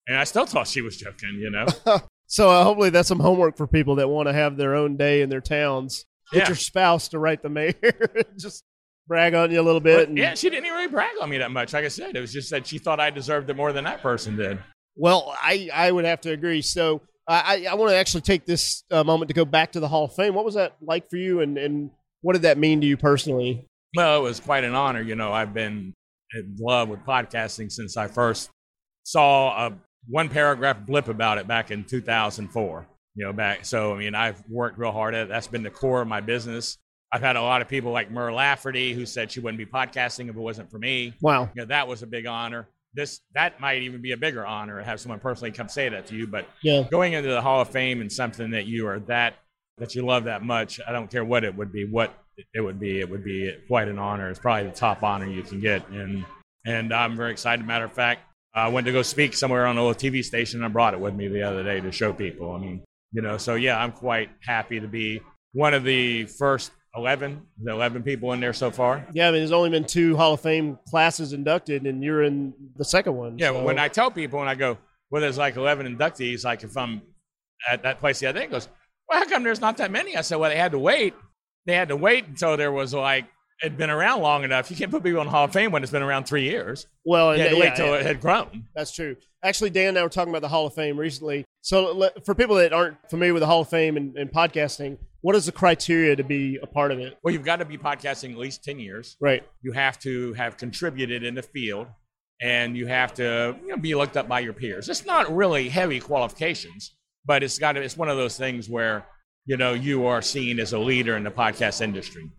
And 0.08 0.18
I 0.18 0.24
still 0.26 0.46
thought 0.46 0.68
she 0.68 0.82
was 0.82 0.98
joking. 0.98 1.36
You 1.40 1.50
know? 1.52 1.66
So 2.28 2.50
uh, 2.50 2.64
hopefully 2.64 2.90
that's 2.90 3.08
some 3.08 3.20
homework 3.20 3.56
for 3.56 3.68
people 3.68 3.98
that 3.98 4.10
want 4.10 4.28
to 4.28 4.34
have 4.34 4.58
their 4.58 4.74
own 4.74 4.98
day 4.98 5.22
in 5.22 5.30
their 5.30 5.42
towns. 5.42 6.06
Get 6.34 6.40
Yeah. 6.42 6.48
your 6.48 6.56
spouse 6.56 7.10
to 7.10 7.20
write 7.20 7.44
the 7.44 7.50
mayor. 7.50 7.76
Just 8.40 8.64
brag 9.08 9.36
on 9.36 9.52
you 9.52 9.62
a 9.62 9.64
little 9.64 9.80
bit. 9.80 10.00
But, 10.00 10.10
and, 10.10 10.18
yeah, 10.18 10.34
she 10.34 10.50
didn't 10.50 10.66
even 10.66 10.76
really 10.76 10.88
brag 10.90 11.12
on 11.22 11.30
me 11.30 11.38
that 11.38 11.52
much. 11.52 11.72
Like 11.72 11.86
I 11.86 11.90
said, 11.90 12.16
it 12.16 12.20
was 12.20 12.34
just 12.34 12.50
that 12.50 12.66
she 12.66 12.80
thought 12.80 13.00
I 13.00 13.12
deserved 13.12 13.48
it 13.52 13.56
more 13.56 13.72
than 13.72 13.84
that 13.84 14.02
person 14.02 14.36
did. 14.36 14.58
Well, 14.96 15.36
I, 15.40 15.70
I 15.72 15.92
would 15.92 16.06
have 16.06 16.20
to 16.22 16.32
agree. 16.32 16.64
So 16.64 17.04
I, 17.28 17.66
I, 17.70 17.74
want 17.74 17.92
to 17.92 17.96
actually 17.96 18.22
take 18.22 18.46
this 18.46 18.84
uh, 18.92 19.04
moment 19.04 19.30
to 19.30 19.34
go 19.34 19.46
back 19.46 19.72
to 19.72 19.80
the 19.80 19.88
Hall 19.88 20.06
of 20.06 20.14
Fame. 20.14 20.36
What 20.36 20.46
was 20.46 20.54
that 20.54 20.76
like 20.82 21.10
for 21.10 21.18
you, 21.18 21.42
and, 21.42 21.58
and 21.58 21.90
what 22.22 22.34
did 22.34 22.44
that 22.44 22.58
mean 22.58 22.82
to 22.82 22.88
you 22.88 22.98
personally? 22.98 23.66
Well, 23.96 24.20
it 24.20 24.22
was 24.24 24.40
quite 24.40 24.64
an 24.64 24.76
honor. 24.76 25.02
You 25.02 25.16
know, 25.16 25.34
I've 25.34 25.54
been 25.54 25.94
in 26.34 26.56
love 26.60 26.90
with 26.90 27.00
podcasting 27.02 27.72
since 27.72 27.98
I 27.98 28.08
first 28.08 28.50
saw 29.04 29.68
a 29.68 29.74
one 30.08 30.30
paragraph 30.30 30.86
blip 30.86 31.08
about 31.08 31.38
it 31.38 31.48
back 31.48 31.72
in 31.72 31.84
2004. 31.84 32.88
You 33.16 33.26
know, 33.26 33.34
back. 33.34 33.66
So, 33.66 33.94
I 33.94 33.98
mean, 33.98 34.14
I've 34.14 34.44
worked 34.50 34.78
real 34.78 34.92
hard 34.92 35.16
at 35.16 35.24
it. 35.24 35.30
That's 35.30 35.48
been 35.48 35.64
the 35.64 35.70
core 35.70 36.02
of 36.02 36.08
my 36.08 36.20
business. 36.20 36.78
I've 37.12 37.22
had 37.22 37.38
a 37.38 37.42
lot 37.42 37.62
of 37.62 37.70
people 37.70 37.92
like 37.92 38.12
Mur 38.12 38.34
Lafferty 38.34 38.94
who 38.94 39.06
said 39.06 39.32
she 39.32 39.40
wouldn't 39.40 39.58
be 39.58 39.66
podcasting 39.66 40.30
if 40.30 40.36
it 40.36 40.40
wasn't 40.40 40.70
for 40.70 40.78
me. 40.78 41.14
Wow. 41.22 41.50
You 41.56 41.62
know, 41.62 41.66
that 41.68 41.88
was 41.88 42.04
a 42.04 42.08
big 42.08 42.26
honor. 42.26 42.68
This 42.96 43.22
that 43.34 43.60
might 43.60 43.82
even 43.82 44.02
be 44.02 44.14
a 44.14 44.18
bigger 44.18 44.46
honor 44.46 44.80
to 44.80 44.84
have 44.86 45.00
someone 45.00 45.20
personally 45.20 45.52
come 45.52 45.68
say 45.70 45.90
that 45.90 46.08
to 46.08 46.16
you. 46.16 46.28
But 46.28 46.48
Yeah. 46.62 46.84
going 46.90 47.14
into 47.14 47.30
the 47.30 47.42
Hall 47.42 47.62
of 47.62 47.70
Fame 47.70 48.02
and 48.02 48.12
something 48.12 48.52
that 48.52 48.66
you 48.66 48.88
are 48.88 49.00
that 49.02 49.36
that 49.78 49.94
you 49.94 50.06
love 50.06 50.24
that 50.24 50.42
much, 50.42 50.80
I 50.88 50.94
don't 50.94 51.12
care 51.12 51.26
what 51.26 51.44
it 51.44 51.54
would 51.54 51.74
be, 51.74 51.84
what 51.84 52.14
it 52.54 52.62
would 52.62 52.80
be, 52.80 53.02
it 53.02 53.10
would 53.10 53.26
be 53.26 53.54
quite 53.68 53.90
an 53.90 54.00
honor. 54.00 54.30
It's 54.30 54.40
probably 54.40 54.70
the 54.70 54.76
top 54.76 55.04
honor 55.04 55.26
you 55.28 55.44
can 55.44 55.60
get, 55.60 55.88
and 55.90 56.26
and 56.66 56.94
I'm 56.94 57.16
very 57.18 57.32
excited. 57.32 57.66
Matter 57.66 57.86
of 57.86 57.94
fact, 57.94 58.22
I 58.54 58.70
went 58.70 58.86
to 58.88 58.94
go 58.94 59.02
speak 59.02 59.34
somewhere 59.36 59.66
on 59.66 59.78
a 59.78 59.86
little 59.86 59.94
TV 60.12 60.24
station. 60.24 60.60
and 60.60 60.66
I 60.66 60.70
brought 60.70 60.94
it 60.94 61.00
with 61.00 61.14
me 61.14 61.28
the 61.28 61.44
other 61.44 61.64
day 61.64 61.82
to 61.82 61.92
show 61.92 62.14
people. 62.14 62.54
I 62.54 62.60
mean, 62.60 62.82
you 63.12 63.22
know, 63.22 63.38
so 63.38 63.56
yeah, 63.56 63.78
I'm 63.78 63.92
quite 63.92 64.30
happy 64.42 64.80
to 64.80 64.88
be 64.88 65.22
one 65.52 65.74
of 65.74 65.84
the 65.84 66.26
first 66.26 66.72
11, 66.96 67.42
the 67.64 67.72
11 67.72 68.04
people 68.04 68.32
in 68.34 68.40
there 68.40 68.54
so 68.54 68.72
far. 68.72 69.06
Yeah, 69.14 69.28
I 69.28 69.32
mean, 69.32 69.42
there's 69.42 69.52
only 69.52 69.70
been 69.70 69.84
two 69.86 70.16
Hall 70.16 70.34
of 70.34 70.42
Fame 70.42 70.80
classes 70.90 71.34
inducted, 71.34 71.86
and 71.86 72.04
you're 72.04 72.24
in 72.24 72.54
the 72.78 72.86
second 72.86 73.16
one. 73.16 73.38
Yeah, 73.38 73.50
so- 73.52 73.64
when 73.64 73.80
I 73.80 73.88
tell 73.88 74.10
people 74.12 74.40
and 74.40 74.50
I 74.50 74.56
go, 74.56 74.78
well, 75.12 75.22
there's 75.22 75.38
like 75.38 75.56
11 75.56 75.98
inductees, 75.98 76.44
like 76.46 76.64
if 76.64 76.76
I'm 76.78 77.02
at 77.70 77.84
that 77.84 78.00
place 78.00 78.20
the 78.20 78.28
other 78.28 78.40
day, 78.40 78.48
goes, 78.48 78.68
well, 79.10 79.20
how 79.20 79.28
come 79.30 79.44
there's 79.44 79.62
not 79.62 79.78
that 79.78 79.92
many? 79.92 80.16
I 80.16 80.22
said, 80.22 80.38
well, 80.38 80.50
they 80.50 80.58
had 80.58 80.72
to 80.72 80.80
wait. 80.80 81.14
They 81.66 81.76
had 81.76 81.90
to 81.90 81.96
wait 81.96 82.28
until 82.28 82.58
there 82.58 82.72
was 82.72 82.94
like, 82.94 83.26
it'd 83.64 83.78
been 83.78 83.90
around 83.90 84.22
long 84.22 84.44
enough. 84.44 84.70
You 84.72 84.78
can't 84.78 84.92
put 84.92 85.04
people 85.04 85.22
in 85.22 85.28
Hall 85.28 85.46
of 85.46 85.54
Fame 85.54 85.72
when 85.72 85.84
it's 85.84 85.92
been 85.92 86.02
around 86.04 86.26
three 86.26 86.44
years. 86.44 86.88
well, 87.06 87.32
and 87.32 87.38
You 87.38 87.44
had 87.44 87.52
to 87.52 87.56
yeah, 87.58 87.62
wait 87.62 87.76
till 87.76 87.86
yeah, 87.88 87.94
it 87.96 88.06
had 88.06 88.20
grown. 88.22 88.66
that's 88.76 88.94
true. 88.94 89.16
Actually, 89.44 89.70
Dan 89.70 89.90
and 89.90 90.00
I 90.00 90.04
were 90.04 90.10
talking 90.10 90.32
about 90.32 90.42
the 90.42 90.48
Hall 90.48 90.66
of 90.68 90.74
Fame 90.74 90.98
recently. 90.98 91.45
So, 91.66 92.12
for 92.24 92.36
people 92.36 92.58
that 92.58 92.74
aren't 92.74 92.98
familiar 93.10 93.34
with 93.34 93.42
the 93.42 93.48
Hall 93.48 93.62
of 93.62 93.70
Fame 93.70 93.98
and, 93.98 94.16
and 94.16 94.32
podcasting, 94.32 95.00
what 95.22 95.36
is 95.36 95.48
the 95.48 95.52
criteria 95.52 96.16
to 96.16 96.24
be 96.24 96.60
a 96.62 96.68
part 96.68 96.92
of 96.92 97.00
it? 97.00 97.18
Well, 97.24 97.34
you've 97.34 97.44
got 97.44 97.56
to 97.56 97.66
be 97.66 97.76
podcasting 97.76 98.34
at 98.34 98.38
least 98.38 98.64
10 98.64 98.78
years. 98.78 99.18
Right. 99.20 99.42
You 99.64 99.72
have 99.72 99.98
to 100.02 100.34
have 100.34 100.58
contributed 100.58 101.24
in 101.24 101.34
the 101.34 101.42
field 101.42 101.88
and 102.40 102.78
you 102.78 102.86
have 102.86 103.16
to 103.16 103.58
you 103.64 103.70
know, 103.70 103.78
be 103.78 103.96
looked 103.96 104.16
up 104.16 104.28
by 104.28 104.42
your 104.42 104.54
peers. 104.54 104.90
It's 104.90 105.08
not 105.08 105.36
really 105.36 105.68
heavy 105.68 106.00
qualifications, 106.00 106.94
but 107.26 107.42
it's 107.42 107.58
got 107.58 107.72
to, 107.72 107.82
it's 107.82 107.98
one 107.98 108.10
of 108.10 108.18
those 108.18 108.38
things 108.38 108.70
where, 108.70 109.08
you 109.48 109.58
know, 109.58 109.74
you 109.74 110.06
are 110.06 110.22
seen 110.22 110.60
as 110.60 110.74
a 110.74 110.78
leader 110.78 111.18
in 111.18 111.24
the 111.24 111.32
podcast 111.32 111.82
industry. 111.82 112.30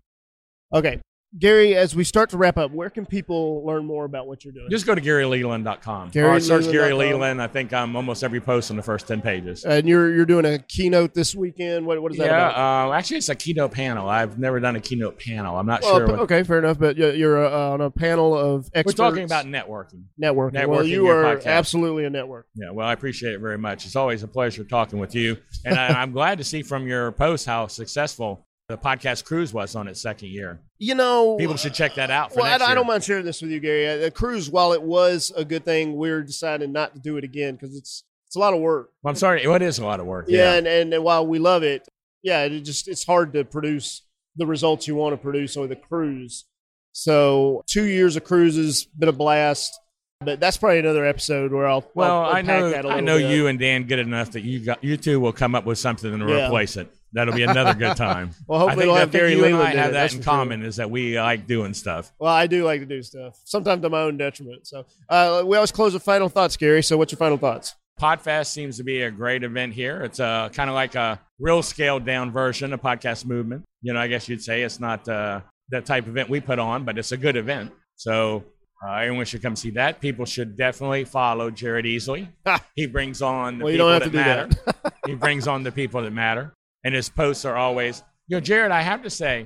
Okay. 0.73 1.01
Gary, 1.37 1.75
as 1.75 1.93
we 1.93 2.05
start 2.05 2.29
to 2.29 2.37
wrap 2.37 2.57
up, 2.57 2.71
where 2.71 2.89
can 2.89 3.05
people 3.05 3.65
learn 3.65 3.85
more 3.85 4.05
about 4.05 4.27
what 4.27 4.45
you're 4.45 4.53
doing? 4.53 4.67
Just 4.71 4.85
go 4.85 4.95
to 4.95 5.01
GaryLeland.com. 5.01 6.09
Gary 6.09 6.37
or 6.37 6.39
search 6.39 6.71
Gary. 6.71 6.93
Leland. 6.93 7.41
I 7.41 7.47
think 7.47 7.73
I'm 7.73 7.95
almost 7.97 8.23
every 8.23 8.39
post 8.39 8.71
on 8.71 8.77
the 8.77 8.83
first 8.83 9.07
10 9.07 9.21
pages. 9.21 9.65
and 9.65 9.87
you're 9.87 10.13
you're 10.13 10.25
doing 10.25 10.45
a 10.45 10.57
keynote 10.57 11.13
this 11.13 11.35
weekend. 11.35 11.85
What 11.85 12.01
what 12.01 12.13
is 12.13 12.17
that 12.19 12.27
yeah, 12.27 12.49
about? 12.49 12.89
uh, 12.89 12.93
actually, 12.93 13.17
it's 13.17 13.29
a 13.29 13.35
keynote 13.35 13.73
panel. 13.73 14.07
I've 14.07 14.39
never 14.39 14.59
done 14.61 14.77
a 14.77 14.79
keynote 14.79 15.19
panel. 15.19 15.57
I'm 15.57 15.65
not 15.65 15.81
Well, 15.81 15.97
sure. 15.97 16.07
What, 16.07 16.19
okay, 16.21 16.43
fair 16.43 16.59
enough. 16.59 16.79
But 16.79 16.95
you're, 16.95 17.13
you're 17.13 17.45
uh, 17.45 17.71
on 17.71 17.81
a 17.81 17.91
panel 17.91 18.35
of 18.35 18.69
experts. 18.73 18.97
we're 18.97 19.09
talking 19.09 19.23
about 19.25 19.45
networking. 19.45 20.05
networking. 20.21 20.53
networking 20.53 20.67
well, 20.67 20.85
you 20.85 21.07
are 21.07 21.35
podcast. 21.35 21.45
absolutely 21.47 22.05
a 22.05 22.09
network. 22.09 22.47
Yeah, 22.55 22.71
well, 22.71 22.87
I 22.87 22.93
appreciate 22.93 23.33
it 23.33 23.39
very 23.39 23.57
much. 23.57 23.85
It's 23.85 23.97
always 23.97 24.23
a 24.23 24.27
pleasure 24.27 24.63
talking 24.63 24.97
with 24.97 25.13
you. 25.13 25.37
And 25.65 25.77
I, 25.77 25.87
I'm 26.01 26.13
glad 26.13 26.37
to 26.37 26.45
see 26.45 26.63
from 26.63 26.87
your 26.87 27.11
post 27.11 27.45
how 27.45 27.67
successful 27.67 28.46
the 28.69 28.77
podcast 28.77 29.23
cruise 29.23 29.53
was 29.53 29.75
on 29.75 29.87
its 29.87 30.01
second 30.01 30.27
year. 30.29 30.59
You 30.77 30.93
know, 30.95 31.37
People 31.37 31.55
should 31.55 31.73
check 31.73 31.95
that 31.95 32.11
out 32.11 32.33
for 32.33 32.41
well, 32.41 32.61
I, 32.61 32.71
I 32.71 32.75
don't 32.75 32.85
mind 32.87 33.03
sharing 33.03 33.23
this 33.25 33.41
with 33.41 33.49
you, 33.51 33.59
Gary. 33.61 33.87
Uh, 33.87 33.97
The 33.97 34.11
cruise, 34.11 34.49
while 34.49 34.73
it 34.73 34.81
was 34.81 35.31
a 35.37 35.45
good 35.45 35.63
thing, 35.63 35.95
we're 35.95 36.21
deciding 36.21 36.73
not 36.73 36.93
to 36.93 36.99
do 36.99 37.15
it 37.17 37.23
again 37.23 37.55
because 37.55 37.75
it's 37.77 38.03
it's 38.25 38.35
a 38.35 38.39
lot 38.39 38.53
of 38.53 38.59
work. 38.59 38.89
Well, 39.03 39.11
I'm 39.11 39.15
sorry. 39.15 39.41
It 39.43 39.61
is 39.61 39.79
a 39.79 39.85
lot 39.85 40.01
of 40.01 40.05
work. 40.05 40.25
Yeah, 40.27 40.37
Yeah. 40.51 40.53
and, 40.57 40.67
and 40.67 40.93
and 40.93 41.03
while 41.03 41.25
we 41.25 41.39
love 41.39 41.63
it, 41.63 41.87
yeah, 42.23 42.43
it 42.43 42.59
just 42.61 42.89
it's 42.89 43.05
hard 43.05 43.31
to 43.33 43.45
produce 43.45 44.01
the 44.35 44.45
results 44.45 44.85
you 44.85 44.95
want 44.95 45.13
to 45.13 45.17
produce 45.17 45.55
with 45.55 45.71
a 45.71 45.75
cruise. 45.77 46.43
So 46.91 47.63
two 47.67 47.85
years 47.85 48.17
of 48.17 48.25
cruises 48.25 48.83
been 48.83 49.07
a 49.07 49.13
blast, 49.13 49.79
but 50.19 50.41
that's 50.41 50.57
probably 50.57 50.79
another 50.79 51.05
episode 51.05 51.53
where 51.53 51.67
I'll 51.67 51.89
well, 51.95 52.23
I'll 52.25 52.35
I 52.35 52.41
know 52.41 52.69
that 52.71 52.83
a 52.85 52.89
I 52.89 52.99
know 52.99 53.17
bit. 53.17 53.31
you 53.31 53.47
and 53.47 53.57
Dan 53.57 53.83
good 53.83 53.99
enough 53.99 54.31
that 54.31 54.41
you 54.41 54.59
got 54.59 54.83
you 54.83 54.97
two 54.97 55.21
will 55.21 55.31
come 55.31 55.55
up 55.55 55.63
with 55.65 55.77
something 55.79 56.19
to 56.19 56.25
Yeah. 56.27 56.47
replace 56.47 56.75
it. 56.75 56.91
That'll 57.17 57.33
be 57.33 57.43
another 57.43 57.73
good 57.73 57.97
time. 57.97 58.29
Well, 58.47 58.59
I 58.59 58.61
hopefully 58.61 58.83
think, 58.83 58.87
we'll 58.89 58.95
I 58.95 58.99
have 58.99 59.11
think 59.11 59.21
Gary 59.21 59.31
you 59.33 59.45
and 59.45 59.55
I 59.55 59.65
have 59.65 59.73
it, 59.73 59.75
that 59.75 59.91
that's 59.91 60.13
in 60.13 60.21
sure. 60.21 60.25
common 60.25 60.63
is 60.63 60.75
that 60.75 60.89
we 60.91 61.19
like 61.19 61.47
doing 61.47 61.73
stuff. 61.73 62.13
Well, 62.19 62.31
I 62.31 62.45
do 62.47 62.63
like 62.63 62.79
to 62.81 62.85
do 62.85 63.01
stuff, 63.01 63.39
sometimes 63.43 63.81
to 63.81 63.89
my 63.89 64.01
own 64.01 64.17
detriment. 64.17 64.67
So 64.67 64.85
uh, 65.09 65.43
we 65.45 65.57
always 65.57 65.71
close 65.71 65.93
with 65.93 66.03
final 66.03 66.29
thoughts, 66.29 66.55
Gary. 66.55 66.83
So 66.83 66.95
what's 66.95 67.11
your 67.11 67.17
final 67.17 67.37
thoughts? 67.37 67.75
Podfest 67.99 68.47
seems 68.47 68.77
to 68.77 68.83
be 68.83 69.01
a 69.01 69.11
great 69.11 69.43
event 69.43 69.73
here. 69.73 70.03
It's 70.03 70.19
uh, 70.19 70.49
kind 70.53 70.69
of 70.69 70.75
like 70.75 70.93
a 70.93 71.19
real 71.39 71.63
scaled 71.63 72.05
down 72.05 72.31
version 72.31 72.71
of 72.71 72.81
podcast 72.81 73.25
movement. 73.25 73.63
You 73.81 73.93
know, 73.93 73.99
I 73.99 74.07
guess 74.07 74.29
you'd 74.29 74.43
say 74.43 74.61
it's 74.61 74.79
not 74.79 75.09
uh, 75.09 75.41
that 75.69 75.85
type 75.85 76.03
of 76.03 76.11
event 76.11 76.29
we 76.29 76.39
put 76.39 76.59
on, 76.59 76.85
but 76.85 76.97
it's 76.99 77.11
a 77.11 77.17
good 77.17 77.35
event. 77.35 77.73
So 77.95 78.43
uh, 78.85 78.93
everyone 78.93 79.25
should 79.25 79.41
come 79.41 79.55
see 79.55 79.71
that. 79.71 79.99
People 79.99 80.25
should 80.25 80.55
definitely 80.55 81.03
follow 81.03 81.49
Jared 81.49 81.85
Easley. 81.85 82.27
he 82.75 82.85
brings 82.85 83.21
on 83.21 83.57
the 83.57 83.63
Well, 83.63 83.73
you 83.73 83.77
people 83.77 83.91
don't 83.91 84.01
have 84.01 84.11
to 84.11 84.17
that 84.17 84.49
do 84.49 84.71
matter. 84.73 84.91
he 85.07 85.15
brings 85.15 85.47
on 85.47 85.63
the 85.63 85.71
people 85.71 86.01
that 86.03 86.13
matter, 86.13 86.53
and 86.87 86.95
his 86.95 87.09
posts 87.09 87.43
are 87.43 87.57
always. 87.57 88.01
You 88.29 88.37
know, 88.37 88.41
Jared, 88.41 88.71
I 88.71 88.81
have 88.81 89.03
to 89.03 89.09
say, 89.09 89.45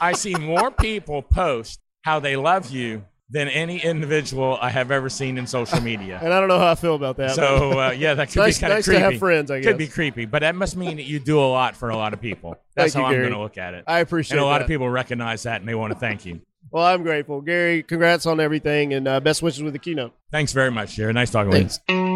I 0.00 0.12
see 0.12 0.34
more 0.34 0.70
people 0.86 1.22
post 1.22 1.78
how 2.02 2.18
they 2.18 2.36
love 2.36 2.70
you 2.70 3.04
than 3.30 3.46
any 3.46 3.78
individual 3.78 4.58
I 4.60 4.70
have 4.70 4.90
ever 4.90 5.08
seen 5.08 5.38
in 5.38 5.46
social 5.46 5.80
media. 5.80 6.18
And 6.20 6.34
I 6.34 6.40
don't 6.40 6.48
know 6.48 6.58
how 6.58 6.72
I 6.72 6.74
feel 6.74 6.96
about 6.96 7.16
that. 7.18 7.36
So 7.36 7.78
uh, 7.78 7.90
yeah, 7.92 8.14
that 8.14 8.30
could 8.30 8.40
nice, 8.40 8.58
be 8.58 8.62
kind 8.62 8.72
of 8.72 8.78
nice 8.78 8.84
creepy. 8.86 8.98
to 8.98 9.10
have 9.10 9.18
friends. 9.20 9.52
I 9.52 9.60
guess 9.60 9.66
Could 9.68 9.78
be 9.78 9.86
creepy, 9.86 10.24
but 10.26 10.40
that 10.40 10.56
must 10.56 10.76
mean 10.76 10.96
that 10.96 11.04
you 11.04 11.20
do 11.20 11.38
a 11.38 11.46
lot 11.46 11.76
for 11.76 11.90
a 11.90 11.96
lot 11.96 12.12
of 12.12 12.20
people. 12.20 12.56
That's 12.74 12.94
Thank 12.94 13.02
you, 13.02 13.06
how 13.06 13.14
I'm 13.14 13.20
going 13.20 13.32
to 13.32 13.38
look 13.38 13.56
at 13.56 13.74
it. 13.74 13.84
I 13.86 14.00
appreciate. 14.00 14.36
And 14.36 14.44
a 14.44 14.46
lot 14.46 14.58
that. 14.58 14.62
of 14.62 14.68
people 14.68 14.90
recognize 14.90 15.44
that 15.44 15.60
and 15.60 15.68
they 15.68 15.76
want 15.76 15.92
to 15.92 15.98
thank 15.98 16.26
you. 16.26 16.40
Well, 16.72 16.84
I'm 16.84 17.04
grateful, 17.04 17.40
Gary. 17.40 17.84
Congrats 17.84 18.26
on 18.26 18.40
everything, 18.40 18.94
and 18.94 19.06
uh, 19.06 19.20
best 19.20 19.42
wishes 19.42 19.62
with 19.62 19.74
the 19.74 19.78
keynote. 19.78 20.12
Thanks 20.32 20.52
very 20.52 20.70
much, 20.70 20.94
Jared. 20.94 21.14
Nice 21.14 21.30
talking 21.30 21.50
with 21.50 21.80
you. 21.88 22.09